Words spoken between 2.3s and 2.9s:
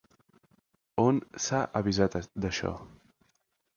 d'això?